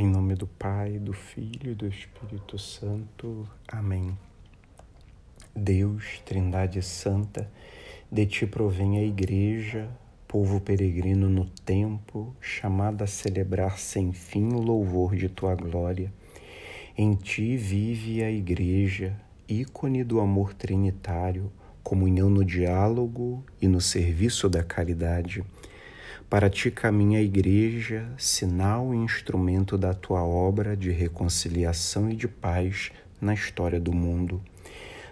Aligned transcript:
Em 0.00 0.08
nome 0.08 0.34
do 0.34 0.46
Pai, 0.46 0.98
do 0.98 1.12
Filho 1.12 1.72
e 1.72 1.74
do 1.74 1.86
Espírito 1.86 2.58
Santo. 2.58 3.46
Amém. 3.68 4.16
Deus, 5.54 6.22
Trindade 6.24 6.80
Santa, 6.80 7.46
de 8.10 8.24
ti 8.24 8.46
provém 8.46 8.96
a 8.96 9.02
Igreja, 9.02 9.90
povo 10.26 10.58
peregrino 10.58 11.28
no 11.28 11.44
tempo, 11.44 12.34
chamada 12.40 13.04
a 13.04 13.06
celebrar 13.06 13.78
sem 13.78 14.10
fim 14.14 14.54
o 14.54 14.58
louvor 14.58 15.14
de 15.14 15.28
tua 15.28 15.54
glória. 15.54 16.10
Em 16.96 17.14
ti 17.14 17.58
vive 17.58 18.24
a 18.24 18.30
Igreja, 18.30 19.14
ícone 19.46 20.02
do 20.02 20.18
amor 20.18 20.54
trinitário, 20.54 21.52
comunhão 21.82 22.30
no 22.30 22.42
diálogo 22.42 23.44
e 23.60 23.68
no 23.68 23.82
serviço 23.82 24.48
da 24.48 24.64
caridade. 24.64 25.44
Para 26.30 26.48
ti 26.48 26.70
caminha 26.70 27.18
a 27.18 27.22
Igreja, 27.22 28.08
sinal 28.16 28.94
e 28.94 28.96
instrumento 28.96 29.76
da 29.76 29.92
tua 29.92 30.22
obra 30.22 30.76
de 30.76 30.92
reconciliação 30.92 32.08
e 32.08 32.14
de 32.14 32.28
paz 32.28 32.92
na 33.20 33.34
história 33.34 33.80
do 33.80 33.92
mundo. 33.92 34.40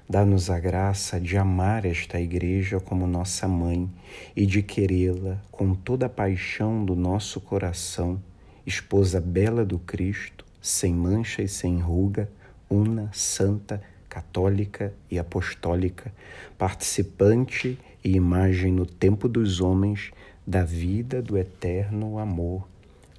Dá-nos 0.09 0.49
a 0.49 0.61
graça 0.61 1.21
de 1.21 1.37
amar 1.37 1.85
esta 1.85 2.21
Igreja 2.21 2.79
como 2.79 3.05
nossa 3.05 3.49
mãe 3.49 3.91
e 4.37 4.47
de 4.47 4.63
querê-la 4.63 5.43
com 5.51 5.75
toda 5.75 6.07
a 6.07 6.09
paixão 6.09 6.85
do 6.85 6.95
nosso 6.95 7.41
coração, 7.41 8.23
esposa 8.65 9.21
bela 9.21 9.65
do 9.65 9.81
Cristo, 9.81 10.45
sem 10.63 10.95
mancha 10.95 11.43
e 11.43 11.49
sem 11.49 11.81
ruga, 11.81 12.31
una, 12.71 13.11
santa, 13.13 13.83
católica 14.09 14.95
e 15.11 15.19
apostólica, 15.19 16.13
participante 16.57 17.77
e 18.03 18.13
imagem 18.13 18.73
no 18.73 18.87
tempo 18.87 19.29
dos 19.29 19.61
homens 19.61 20.11
da 20.47 20.65
vida 20.65 21.21
do 21.21 21.37
eterno 21.37 22.19
amor. 22.19 22.67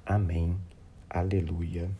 Amém. 0.04 0.56
Aleluia. 1.08 1.90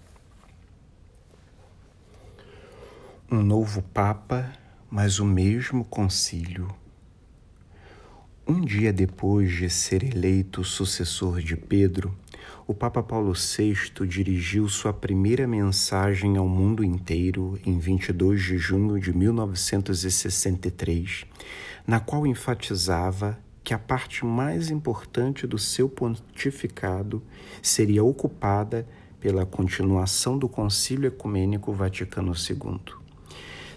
Um 3.31 3.42
novo 3.42 3.83
Papa, 3.83 4.53
mas 4.91 5.20
o 5.20 5.25
mesmo 5.25 5.84
concílio. 5.84 6.69
Um 8.47 8.61
dia 8.61 8.92
depois 8.92 9.53
de 9.53 9.70
ser 9.70 10.03
eleito 10.03 10.64
sucessor 10.64 11.41
de 11.41 11.56
Pedro, 11.56 12.12
o 12.71 12.75
Papa 12.75 13.03
Paulo 13.03 13.33
VI 13.33 13.75
dirigiu 14.07 14.69
sua 14.69 14.93
primeira 14.93 15.45
mensagem 15.45 16.37
ao 16.37 16.47
mundo 16.47 16.85
inteiro 16.85 17.59
em 17.67 17.81
22 17.81 18.41
de 18.41 18.59
junho 18.59 19.01
de 19.01 19.13
1963, 19.13 21.25
na 21.85 21.98
qual 21.98 22.25
enfatizava 22.25 23.37
que 23.65 23.75
a 23.75 23.79
parte 23.79 24.25
mais 24.25 24.71
importante 24.71 25.48
do 25.48 25.59
seu 25.59 25.89
pontificado 25.89 27.21
seria 27.61 28.05
ocupada 28.05 28.87
pela 29.19 29.45
continuação 29.45 30.39
do 30.39 30.48
Concílio 30.48 31.09
Ecumênico 31.09 31.73
Vaticano 31.73 32.35
II. 32.35 32.79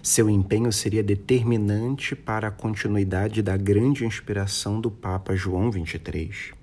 Seu 0.00 0.30
empenho 0.30 0.72
seria 0.72 1.02
determinante 1.02 2.14
para 2.14 2.46
a 2.46 2.52
continuidade 2.52 3.42
da 3.42 3.56
grande 3.56 4.06
inspiração 4.06 4.80
do 4.80 4.88
Papa 4.88 5.34
João 5.34 5.72
XXIII. 5.72 6.62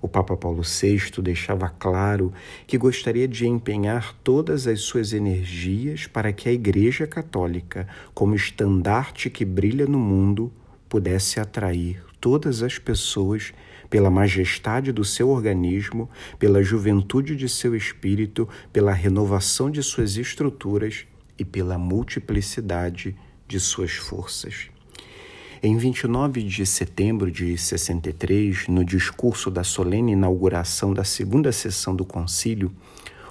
O 0.00 0.08
Papa 0.08 0.36
Paulo 0.36 0.62
VI 0.62 1.22
deixava 1.22 1.68
claro 1.68 2.32
que 2.66 2.76
gostaria 2.78 3.26
de 3.26 3.46
empenhar 3.46 4.14
todas 4.22 4.66
as 4.66 4.80
suas 4.80 5.12
energias 5.12 6.06
para 6.06 6.32
que 6.32 6.48
a 6.48 6.52
Igreja 6.52 7.06
Católica, 7.06 7.88
como 8.14 8.34
estandarte 8.34 9.30
que 9.30 9.44
brilha 9.44 9.86
no 9.86 9.98
mundo, 9.98 10.52
pudesse 10.88 11.40
atrair 11.40 12.02
todas 12.20 12.62
as 12.62 12.78
pessoas 12.78 13.52
pela 13.88 14.10
majestade 14.10 14.92
do 14.92 15.04
seu 15.04 15.28
organismo, 15.28 16.10
pela 16.38 16.62
juventude 16.62 17.36
de 17.36 17.48
seu 17.48 17.74
espírito, 17.74 18.48
pela 18.72 18.92
renovação 18.92 19.70
de 19.70 19.82
suas 19.82 20.16
estruturas 20.16 21.06
e 21.38 21.44
pela 21.44 21.78
multiplicidade 21.78 23.16
de 23.46 23.60
suas 23.60 23.92
forças. 23.92 24.68
Em 25.62 25.76
29 25.76 26.42
de 26.42 26.66
setembro 26.66 27.30
de 27.30 27.56
63, 27.56 28.68
no 28.68 28.84
discurso 28.84 29.50
da 29.50 29.64
solene 29.64 30.12
inauguração 30.12 30.92
da 30.92 31.04
segunda 31.04 31.50
sessão 31.50 31.96
do 31.96 32.04
concílio, 32.04 32.70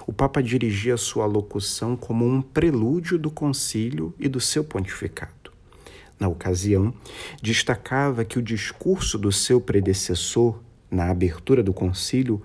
o 0.06 0.12
Papa 0.12 0.42
dirigia 0.42 0.96
sua 0.96 1.26
locução 1.26 1.96
como 1.96 2.26
um 2.26 2.42
prelúdio 2.42 3.18
do 3.18 3.30
concílio 3.30 4.14
e 4.18 4.28
do 4.28 4.40
seu 4.40 4.64
pontificado 4.64 5.46
na 6.18 6.28
ocasião, 6.28 6.94
destacava 7.42 8.24
que 8.24 8.38
o 8.38 8.42
discurso 8.42 9.18
do 9.18 9.30
seu 9.30 9.60
predecessor, 9.60 10.58
na 10.90 11.10
abertura 11.10 11.62
do 11.62 11.72
concílio, 11.72 12.42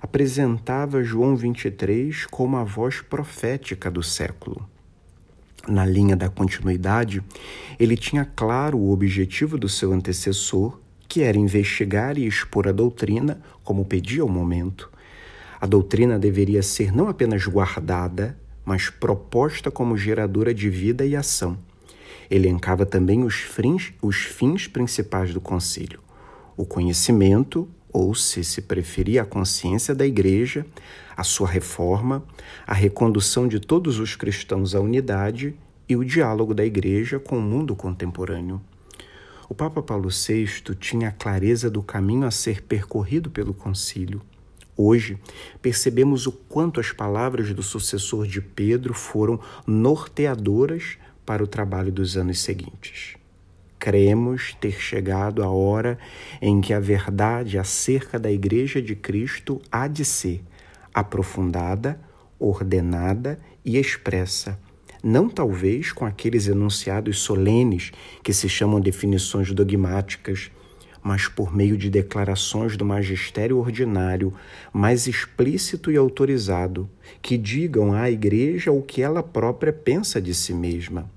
apresentava 0.00 1.02
João 1.02 1.36
23 1.36 2.26
como 2.26 2.56
a 2.56 2.64
voz 2.64 3.02
profética 3.02 3.90
do 3.90 4.02
século. 4.02 4.68
Na 5.68 5.84
linha 5.84 6.16
da 6.16 6.28
continuidade, 6.28 7.22
ele 7.78 7.96
tinha 7.96 8.24
claro 8.24 8.78
o 8.78 8.92
objetivo 8.92 9.58
do 9.58 9.68
seu 9.68 9.92
antecessor, 9.92 10.78
que 11.08 11.22
era 11.22 11.38
investigar 11.38 12.18
e 12.18 12.26
expor 12.26 12.66
a 12.68 12.72
doutrina 12.72 13.40
como 13.62 13.84
pedia 13.84 14.24
o 14.24 14.28
momento. 14.28 14.90
A 15.60 15.66
doutrina 15.66 16.18
deveria 16.18 16.62
ser 16.62 16.94
não 16.94 17.08
apenas 17.08 17.46
guardada, 17.46 18.38
mas 18.64 18.88
proposta 18.88 19.70
como 19.70 19.96
geradora 19.96 20.54
de 20.54 20.70
vida 20.70 21.04
e 21.04 21.14
ação 21.14 21.58
elencava 22.30 22.86
também 22.86 23.24
os 23.24 23.34
fins, 23.34 23.92
os 24.00 24.16
fins 24.16 24.68
principais 24.68 25.34
do 25.34 25.40
concílio: 25.40 26.00
o 26.56 26.64
conhecimento, 26.64 27.68
ou, 27.92 28.14
se 28.14 28.42
se 28.44 28.62
preferir, 28.62 29.20
a 29.20 29.24
consciência 29.24 29.94
da 29.94 30.06
Igreja, 30.06 30.64
a 31.16 31.24
sua 31.24 31.48
reforma, 31.48 32.24
a 32.66 32.74
recondução 32.74 33.46
de 33.46 33.60
todos 33.60 33.98
os 33.98 34.16
cristãos 34.16 34.74
à 34.74 34.80
unidade 34.80 35.54
e 35.88 35.96
o 35.96 36.04
diálogo 36.04 36.54
da 36.54 36.64
Igreja 36.64 37.18
com 37.18 37.38
o 37.38 37.42
mundo 37.42 37.74
contemporâneo. 37.74 38.60
O 39.48 39.54
Papa 39.54 39.82
Paulo 39.82 40.08
VI 40.08 40.46
tinha 40.78 41.08
a 41.08 41.12
clareza 41.12 41.68
do 41.68 41.82
caminho 41.82 42.24
a 42.24 42.30
ser 42.30 42.62
percorrido 42.62 43.28
pelo 43.30 43.52
concílio. 43.52 44.22
Hoje, 44.76 45.18
percebemos 45.60 46.26
o 46.26 46.32
quanto 46.32 46.80
as 46.80 46.92
palavras 46.92 47.52
do 47.52 47.62
sucessor 47.62 48.26
de 48.26 48.40
Pedro 48.40 48.94
foram 48.94 49.38
norteadoras 49.66 50.96
para 51.26 51.44
o 51.44 51.46
trabalho 51.46 51.92
dos 51.92 52.16
anos 52.16 52.40
seguintes. 52.40 53.19
Cremos 53.80 54.54
ter 54.60 54.78
chegado 54.78 55.42
a 55.42 55.48
hora 55.48 55.98
em 56.40 56.60
que 56.60 56.74
a 56.74 56.78
verdade 56.78 57.56
acerca 57.56 58.18
da 58.18 58.30
Igreja 58.30 58.82
de 58.82 58.94
Cristo 58.94 59.58
há 59.72 59.88
de 59.88 60.04
ser 60.04 60.42
aprofundada, 60.92 61.98
ordenada 62.38 63.38
e 63.64 63.78
expressa, 63.78 64.60
não 65.02 65.30
talvez 65.30 65.92
com 65.92 66.04
aqueles 66.04 66.46
enunciados 66.46 67.20
solenes 67.20 67.90
que 68.22 68.34
se 68.34 68.50
chamam 68.50 68.78
definições 68.82 69.50
dogmáticas, 69.50 70.50
mas 71.02 71.26
por 71.26 71.56
meio 71.56 71.78
de 71.78 71.88
declarações 71.88 72.76
do 72.76 72.84
magistério 72.84 73.56
ordinário 73.56 74.34
mais 74.74 75.06
explícito 75.06 75.90
e 75.90 75.96
autorizado, 75.96 76.86
que 77.22 77.38
digam 77.38 77.94
à 77.94 78.10
Igreja 78.10 78.70
o 78.70 78.82
que 78.82 79.00
ela 79.00 79.22
própria 79.22 79.72
pensa 79.72 80.20
de 80.20 80.34
si 80.34 80.52
mesma. 80.52 81.10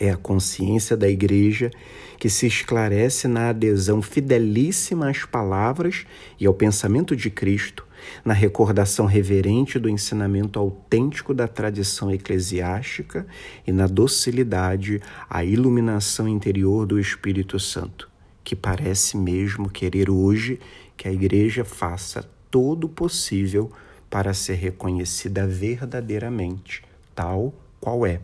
É 0.00 0.10
a 0.10 0.16
consciência 0.16 0.96
da 0.96 1.08
Igreja 1.08 1.70
que 2.18 2.30
se 2.30 2.46
esclarece 2.46 3.28
na 3.28 3.50
adesão 3.50 4.00
fidelíssima 4.00 5.10
às 5.10 5.24
palavras 5.24 6.06
e 6.38 6.46
ao 6.46 6.54
pensamento 6.54 7.14
de 7.14 7.30
Cristo, 7.30 7.86
na 8.24 8.32
recordação 8.32 9.06
reverente 9.06 9.78
do 9.78 9.88
ensinamento 9.88 10.58
autêntico 10.58 11.34
da 11.34 11.46
tradição 11.46 12.10
eclesiástica 12.10 13.26
e 13.66 13.72
na 13.72 13.86
docilidade 13.86 15.00
à 15.28 15.44
iluminação 15.44 16.26
interior 16.26 16.86
do 16.86 16.98
Espírito 16.98 17.60
Santo, 17.60 18.08
que 18.42 18.56
parece 18.56 19.16
mesmo 19.16 19.68
querer 19.68 20.10
hoje 20.10 20.58
que 20.96 21.06
a 21.06 21.12
Igreja 21.12 21.64
faça 21.64 22.28
todo 22.50 22.84
o 22.84 22.88
possível 22.88 23.70
para 24.08 24.34
ser 24.34 24.54
reconhecida 24.54 25.46
verdadeiramente, 25.46 26.82
tal 27.14 27.54
qual 27.80 28.06
é 28.06 28.20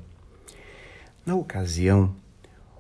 na 1.29 1.37
ocasião, 1.37 2.17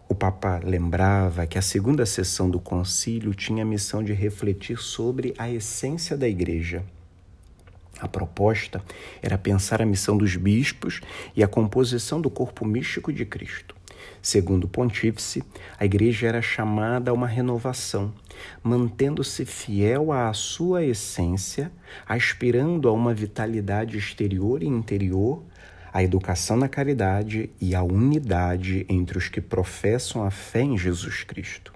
o 0.08 0.14
Papa 0.14 0.58
lembrava 0.64 1.46
que 1.46 1.58
a 1.58 1.62
segunda 1.62 2.06
sessão 2.06 2.48
do 2.48 2.58
concílio 2.58 3.34
tinha 3.34 3.62
a 3.62 3.66
missão 3.66 4.02
de 4.02 4.14
refletir 4.14 4.78
sobre 4.78 5.34
a 5.36 5.50
essência 5.50 6.16
da 6.16 6.26
Igreja. 6.26 6.82
A 8.00 8.08
proposta 8.08 8.82
era 9.20 9.36
pensar 9.36 9.82
a 9.82 9.86
missão 9.86 10.16
dos 10.16 10.34
bispos 10.34 11.02
e 11.36 11.44
a 11.44 11.46
composição 11.46 12.22
do 12.22 12.30
corpo 12.30 12.64
místico 12.64 13.12
de 13.12 13.26
Cristo. 13.26 13.76
Segundo 14.22 14.64
o 14.64 14.68
pontífice, 14.68 15.44
a 15.78 15.84
Igreja 15.84 16.26
era 16.26 16.40
chamada 16.40 17.10
a 17.10 17.14
uma 17.14 17.26
renovação, 17.26 18.14
mantendo-se 18.62 19.44
fiel 19.44 20.10
à 20.10 20.32
sua 20.32 20.82
essência, 20.82 21.70
aspirando 22.08 22.88
a 22.88 22.92
uma 22.92 23.12
vitalidade 23.12 23.98
exterior 23.98 24.62
e 24.62 24.66
interior 24.66 25.42
a 25.92 26.02
educação 26.02 26.56
na 26.56 26.68
caridade 26.68 27.50
e 27.60 27.74
a 27.74 27.82
unidade 27.82 28.84
entre 28.88 29.18
os 29.18 29.28
que 29.28 29.40
professam 29.40 30.24
a 30.24 30.30
fé 30.30 30.62
em 30.62 30.76
Jesus 30.76 31.24
Cristo. 31.24 31.72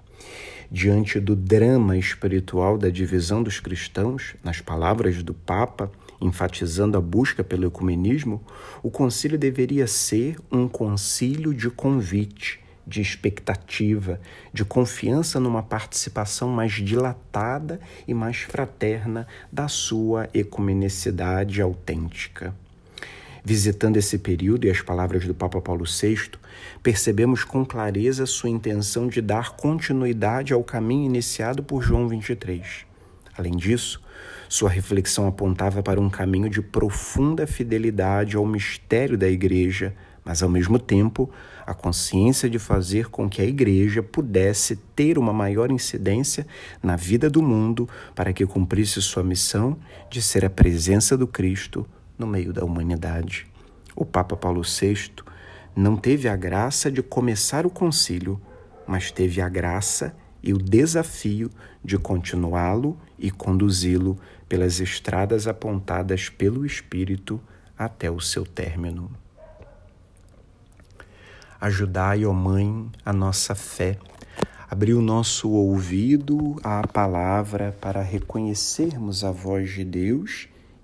Diante 0.71 1.19
do 1.19 1.35
drama 1.35 1.97
espiritual 1.97 2.77
da 2.77 2.89
divisão 2.89 3.43
dos 3.43 3.59
cristãos, 3.59 4.35
nas 4.43 4.59
palavras 4.59 5.21
do 5.21 5.33
Papa, 5.33 5.91
enfatizando 6.19 6.97
a 6.97 7.01
busca 7.01 7.43
pelo 7.43 7.67
ecumenismo, 7.67 8.41
o 8.81 8.89
concílio 8.89 9.37
deveria 9.37 9.85
ser 9.85 10.37
um 10.51 10.67
concílio 10.67 11.53
de 11.53 11.69
convite, 11.69 12.59
de 12.85 13.01
expectativa, 13.01 14.19
de 14.51 14.65
confiança 14.65 15.39
numa 15.39 15.63
participação 15.63 16.49
mais 16.49 16.73
dilatada 16.73 17.79
e 18.07 18.13
mais 18.13 18.37
fraterna 18.37 19.27
da 19.51 19.67
sua 19.67 20.29
ecumenicidade 20.33 21.61
autêntica. 21.61 22.53
Visitando 23.45 23.97
esse 23.97 24.17
período 24.19 24.65
e 24.65 24.69
as 24.69 24.81
palavras 24.81 25.25
do 25.27 25.35
Papa 25.35 25.59
Paulo 25.59 25.83
VI, 25.83 26.31
percebemos 26.81 27.43
com 27.43 27.65
clareza 27.65 28.25
sua 28.25 28.49
intenção 28.49 29.07
de 29.07 29.21
dar 29.21 29.57
continuidade 29.57 30.53
ao 30.53 30.63
caminho 30.63 31.05
iniciado 31.05 31.61
por 31.61 31.83
João 31.83 32.07
23. 32.07 32.85
Além 33.37 33.57
disso, 33.57 34.01
sua 34.47 34.69
reflexão 34.69 35.27
apontava 35.27 35.83
para 35.83 35.99
um 35.99 36.09
caminho 36.09 36.49
de 36.49 36.61
profunda 36.61 37.45
fidelidade 37.45 38.37
ao 38.37 38.45
mistério 38.45 39.17
da 39.17 39.27
Igreja, 39.27 39.93
mas 40.23 40.41
ao 40.41 40.47
mesmo 40.47 40.79
tempo 40.79 41.29
a 41.65 41.73
consciência 41.73 42.49
de 42.49 42.59
fazer 42.59 43.09
com 43.09 43.29
que 43.29 43.41
a 43.41 43.45
Igreja 43.45 44.01
pudesse 44.01 44.77
ter 44.95 45.17
uma 45.17 45.33
maior 45.33 45.69
incidência 45.69 46.47
na 46.81 46.95
vida 46.95 47.29
do 47.29 47.41
mundo 47.41 47.89
para 48.15 48.31
que 48.31 48.45
cumprisse 48.45 49.01
sua 49.01 49.23
missão 49.23 49.77
de 50.09 50.21
ser 50.21 50.45
a 50.45 50.49
presença 50.49 51.17
do 51.17 51.27
Cristo 51.27 51.85
no 52.23 52.27
meio 52.27 52.53
da 52.53 52.63
humanidade. 52.63 53.45
O 53.93 54.05
Papa 54.05 54.37
Paulo 54.37 54.61
VI 54.61 55.11
não 55.75 55.97
teve 55.97 56.29
a 56.29 56.37
graça 56.37 56.89
de 56.89 57.03
começar 57.03 57.65
o 57.65 57.69
concílio, 57.69 58.39
mas 58.87 59.11
teve 59.11 59.41
a 59.41 59.49
graça 59.49 60.15
e 60.41 60.53
o 60.53 60.57
desafio 60.57 61.51
de 61.83 61.97
continuá-lo 61.97 62.97
e 63.19 63.29
conduzi-lo 63.29 64.17
pelas 64.47 64.79
estradas 64.79 65.47
apontadas 65.47 66.29
pelo 66.29 66.65
Espírito 66.65 67.41
até 67.77 68.09
o 68.09 68.21
seu 68.21 68.45
término. 68.45 69.11
Ajudai, 71.59 72.25
ó 72.25 72.31
Mãe, 72.31 72.89
a 73.05 73.11
nossa 73.11 73.53
fé, 73.53 73.97
abrir 74.69 74.93
o 74.93 75.01
nosso 75.01 75.49
ouvido 75.49 76.57
à 76.63 76.87
palavra 76.87 77.75
para 77.81 78.01
reconhecermos 78.01 79.25
a 79.25 79.31
voz 79.31 79.71
de 79.71 79.83
Deus 79.83 80.52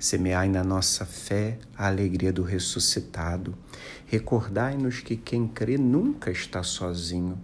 Semeai 0.00 0.48
na 0.48 0.64
nossa 0.64 1.04
fé 1.04 1.58
a 1.76 1.86
alegria 1.86 2.32
do 2.32 2.42
ressuscitado. 2.42 3.54
Recordai-nos 4.06 5.00
que 5.00 5.14
quem 5.14 5.46
crê 5.46 5.76
nunca 5.76 6.30
está 6.30 6.62
sozinho. 6.62 7.38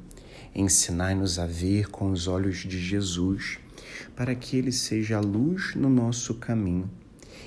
Ensinai-nos 0.54 1.38
a 1.38 1.44
ver 1.44 1.90
com 1.90 2.10
os 2.10 2.26
olhos 2.26 2.60
de 2.60 2.80
Jesus, 2.80 3.58
para 4.16 4.34
que 4.34 4.56
ele 4.56 4.72
seja 4.72 5.18
a 5.18 5.20
luz 5.20 5.74
no 5.74 5.90
nosso 5.90 6.32
caminho 6.36 6.90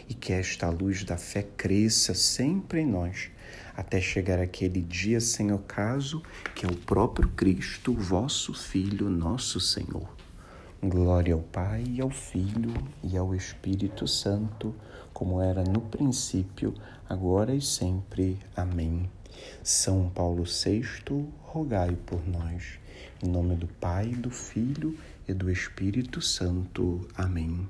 e 0.08 0.14
que 0.14 0.32
esta 0.32 0.70
luz 0.70 1.04
da 1.04 1.18
fé 1.18 1.42
cresça 1.58 2.14
sempre 2.14 2.82
em 2.82 2.86
nós, 2.86 3.32
até 3.76 4.00
chegar 4.00 4.38
aquele 4.38 4.80
dia 4.80 5.20
sem 5.20 5.52
ocaso, 5.52 6.22
que 6.54 6.68
é 6.68 6.70
o 6.70 6.76
próprio 6.76 7.30
Cristo, 7.30 7.96
vosso 7.96 8.54
Filho, 8.54 9.10
nosso 9.10 9.60
Senhor. 9.60 10.19
Glória 10.82 11.34
ao 11.34 11.42
Pai, 11.42 11.84
e 11.86 12.00
ao 12.00 12.10
Filho 12.10 12.74
e 13.04 13.18
ao 13.18 13.36
Espírito 13.36 14.08
Santo, 14.08 14.74
como 15.14 15.42
era 15.42 15.62
no 15.62 15.82
princípio, 15.82 16.74
agora 17.10 17.54
e 17.54 17.62
sempre. 17.62 18.40
Amém. 18.56 19.10
São 19.62 20.10
Paulo 20.10 20.46
VI, 20.46 20.86
rogai 21.42 21.98
por 22.06 22.26
nós. 22.26 22.80
Em 23.22 23.28
nome 23.28 23.56
do 23.56 23.68
Pai, 23.68 24.08
do 24.08 24.32
Filho 24.32 24.98
e 25.28 25.34
do 25.34 25.52
Espírito 25.52 26.22
Santo. 26.22 27.06
Amém. 27.14 27.68